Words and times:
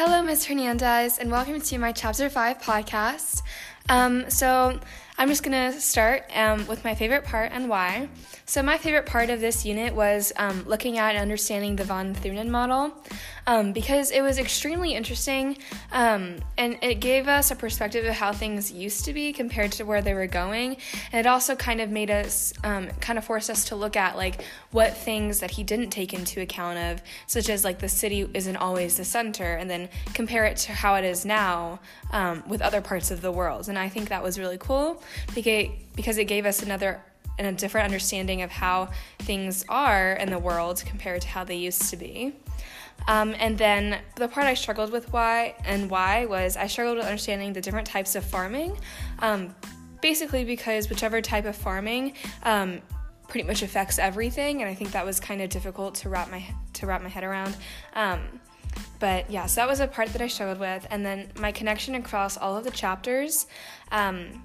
Ms. 0.00 0.46
Hernandez, 0.46 1.18
and 1.18 1.30
welcome 1.30 1.60
to 1.60 1.78
my 1.78 1.92
Chapter 1.92 2.30
5 2.30 2.58
podcast. 2.58 3.42
Um, 3.90 4.30
so, 4.30 4.80
I'm 5.20 5.28
just 5.28 5.44
to 5.44 5.78
start 5.78 6.24
um, 6.34 6.66
with 6.66 6.82
my 6.82 6.94
favorite 6.94 7.24
part 7.24 7.52
and 7.52 7.68
why. 7.68 8.08
So, 8.46 8.62
my 8.62 8.78
favorite 8.78 9.04
part 9.04 9.28
of 9.28 9.38
this 9.38 9.66
unit 9.66 9.94
was 9.94 10.32
um, 10.36 10.64
looking 10.66 10.96
at 10.96 11.10
and 11.10 11.18
understanding 11.18 11.76
the 11.76 11.84
von 11.84 12.14
Thunen 12.14 12.48
model 12.48 12.94
um, 13.46 13.72
because 13.74 14.12
it 14.12 14.22
was 14.22 14.38
extremely 14.38 14.94
interesting 14.94 15.58
um, 15.92 16.36
and 16.56 16.78
it 16.80 17.00
gave 17.00 17.28
us 17.28 17.50
a 17.50 17.56
perspective 17.56 18.06
of 18.06 18.14
how 18.14 18.32
things 18.32 18.72
used 18.72 19.04
to 19.04 19.12
be 19.12 19.32
compared 19.32 19.72
to 19.72 19.84
where 19.84 20.00
they 20.00 20.14
were 20.14 20.26
going. 20.26 20.78
And 21.12 21.26
it 21.26 21.28
also 21.28 21.54
kind 21.54 21.82
of 21.82 21.90
made 21.90 22.10
us, 22.10 22.54
um, 22.64 22.88
kind 23.00 23.18
of 23.18 23.24
forced 23.24 23.50
us 23.50 23.66
to 23.66 23.76
look 23.76 23.96
at 23.96 24.16
like 24.16 24.42
what 24.70 24.96
things 24.96 25.40
that 25.40 25.50
he 25.50 25.62
didn't 25.62 25.90
take 25.90 26.14
into 26.14 26.40
account 26.40 26.78
of, 26.78 27.02
such 27.26 27.50
as 27.50 27.62
like 27.62 27.78
the 27.78 27.90
city 27.90 28.28
isn't 28.32 28.56
always 28.56 28.96
the 28.96 29.04
center, 29.04 29.54
and 29.54 29.68
then 29.68 29.90
compare 30.14 30.46
it 30.46 30.56
to 30.56 30.72
how 30.72 30.94
it 30.94 31.04
is 31.04 31.26
now 31.26 31.78
um, 32.10 32.42
with 32.48 32.62
other 32.62 32.80
parts 32.80 33.10
of 33.10 33.20
the 33.20 33.30
world. 33.30 33.68
And 33.68 33.78
I 33.78 33.90
think 33.90 34.08
that 34.08 34.22
was 34.22 34.38
really 34.38 34.58
cool 34.58 35.02
because 35.34 36.18
it 36.18 36.24
gave 36.24 36.46
us 36.46 36.62
another 36.62 37.00
and 37.38 37.46
a 37.46 37.52
different 37.52 37.86
understanding 37.86 38.42
of 38.42 38.50
how 38.50 38.90
things 39.20 39.64
are 39.68 40.12
in 40.12 40.30
the 40.30 40.38
world 40.38 40.82
compared 40.86 41.22
to 41.22 41.28
how 41.28 41.42
they 41.42 41.56
used 41.56 41.88
to 41.88 41.96
be. 41.96 42.34
Um, 43.08 43.34
and 43.38 43.56
then 43.56 44.00
the 44.16 44.28
part 44.28 44.46
I 44.46 44.54
struggled 44.54 44.92
with 44.92 45.10
why 45.12 45.54
and 45.64 45.90
why 45.90 46.26
was 46.26 46.56
I 46.56 46.66
struggled 46.66 46.98
with 46.98 47.06
understanding 47.06 47.54
the 47.54 47.60
different 47.62 47.86
types 47.86 48.14
of 48.14 48.24
farming. 48.24 48.78
Um, 49.20 49.54
basically, 50.02 50.44
because 50.44 50.88
whichever 50.90 51.20
type 51.20 51.46
of 51.46 51.56
farming 51.56 52.14
um, 52.42 52.80
pretty 53.28 53.46
much 53.46 53.62
affects 53.62 53.98
everything, 53.98 54.60
and 54.60 54.70
I 54.70 54.74
think 54.74 54.92
that 54.92 55.06
was 55.06 55.18
kind 55.18 55.40
of 55.40 55.48
difficult 55.48 55.94
to 55.96 56.08
wrap 56.08 56.30
my 56.30 56.44
to 56.74 56.86
wrap 56.86 57.02
my 57.02 57.08
head 57.08 57.24
around. 57.24 57.56
Um, 57.94 58.20
but 58.98 59.30
yeah, 59.30 59.46
so 59.46 59.62
that 59.62 59.68
was 59.68 59.80
a 59.80 59.86
part 59.86 60.12
that 60.12 60.20
I 60.20 60.28
struggled 60.28 60.60
with, 60.60 60.86
and 60.90 61.04
then 61.04 61.28
my 61.38 61.52
connection 61.52 61.94
across 61.94 62.36
all 62.36 62.56
of 62.56 62.64
the 62.64 62.70
chapters. 62.70 63.46
Um, 63.90 64.44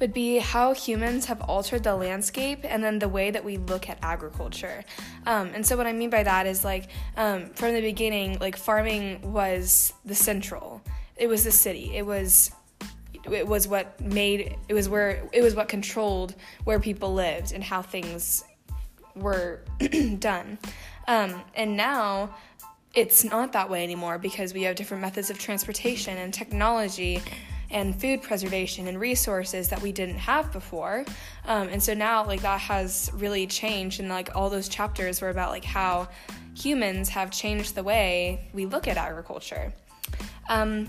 would 0.00 0.12
be 0.12 0.38
how 0.38 0.72
humans 0.74 1.26
have 1.26 1.40
altered 1.42 1.82
the 1.82 1.94
landscape 1.94 2.60
and 2.62 2.82
then 2.82 2.98
the 2.98 3.08
way 3.08 3.30
that 3.30 3.44
we 3.44 3.56
look 3.56 3.88
at 3.88 3.98
agriculture. 4.02 4.84
Um, 5.26 5.50
and 5.54 5.66
so, 5.66 5.76
what 5.76 5.86
I 5.86 5.92
mean 5.92 6.10
by 6.10 6.22
that 6.22 6.46
is 6.46 6.64
like 6.64 6.88
um, 7.16 7.50
from 7.50 7.74
the 7.74 7.80
beginning, 7.80 8.38
like 8.38 8.56
farming 8.56 9.32
was 9.32 9.92
the 10.04 10.14
central, 10.14 10.82
it 11.16 11.26
was 11.26 11.44
the 11.44 11.52
city, 11.52 11.92
it 11.94 12.06
was. 12.06 12.50
It 13.30 13.46
was 13.46 13.68
what 13.68 14.00
made 14.00 14.56
it 14.68 14.74
was 14.74 14.88
where 14.88 15.28
it 15.32 15.42
was 15.42 15.54
what 15.54 15.68
controlled 15.68 16.34
where 16.64 16.80
people 16.80 17.12
lived 17.12 17.52
and 17.52 17.62
how 17.62 17.82
things 17.82 18.42
were 19.14 19.60
done. 20.18 20.56
Um, 21.06 21.42
and 21.54 21.76
now 21.76 22.34
it's 22.94 23.24
not 23.24 23.52
that 23.52 23.68
way 23.68 23.82
anymore 23.84 24.18
because 24.18 24.54
we 24.54 24.62
have 24.62 24.76
different 24.76 25.02
methods 25.02 25.30
of 25.30 25.38
transportation 25.38 26.16
and 26.16 26.32
technology 26.32 27.22
and 27.70 28.00
food 28.00 28.22
preservation 28.22 28.86
and 28.86 28.98
resources 28.98 29.68
that 29.68 29.82
we 29.82 29.92
didn't 29.92 30.16
have 30.18 30.52
before. 30.52 31.04
Um, 31.44 31.68
and 31.68 31.82
so 31.82 31.94
now, 31.94 32.24
like, 32.24 32.40
that 32.42 32.60
has 32.60 33.10
really 33.14 33.46
changed. 33.46 34.00
And, 34.00 34.08
like, 34.08 34.34
all 34.34 34.50
those 34.50 34.68
chapters 34.68 35.20
were 35.20 35.30
about, 35.30 35.50
like, 35.50 35.64
how 35.64 36.08
humans 36.54 37.08
have 37.10 37.30
changed 37.30 37.74
the 37.74 37.82
way 37.82 38.48
we 38.52 38.66
look 38.66 38.88
at 38.88 38.96
agriculture. 38.96 39.72
Um, 40.48 40.88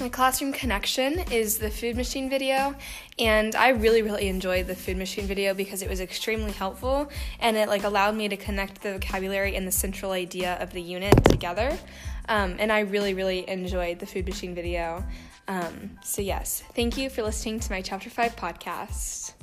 my 0.00 0.08
classroom 0.08 0.52
connection 0.52 1.20
is 1.30 1.58
the 1.58 1.70
food 1.70 1.96
machine 1.96 2.28
video, 2.28 2.74
and 3.18 3.54
I 3.54 3.68
really, 3.68 4.02
really 4.02 4.28
enjoyed 4.28 4.66
the 4.66 4.74
food 4.74 4.96
machine 4.96 5.26
video 5.26 5.54
because 5.54 5.82
it 5.82 5.88
was 5.88 6.00
extremely 6.00 6.52
helpful 6.52 7.10
and 7.40 7.56
it 7.56 7.68
like 7.68 7.84
allowed 7.84 8.16
me 8.16 8.28
to 8.28 8.36
connect 8.36 8.82
the 8.82 8.94
vocabulary 8.94 9.56
and 9.56 9.66
the 9.66 9.72
central 9.72 10.12
idea 10.12 10.56
of 10.60 10.72
the 10.72 10.82
unit 10.82 11.24
together. 11.24 11.78
Um, 12.28 12.56
and 12.58 12.72
I 12.72 12.80
really, 12.80 13.14
really 13.14 13.48
enjoyed 13.48 13.98
the 13.98 14.06
food 14.06 14.26
machine 14.26 14.54
video. 14.54 15.04
Um, 15.46 15.98
so, 16.02 16.22
yes, 16.22 16.62
thank 16.74 16.96
you 16.96 17.10
for 17.10 17.22
listening 17.22 17.60
to 17.60 17.70
my 17.70 17.82
Chapter 17.82 18.10
5 18.10 18.34
podcast. 18.36 19.34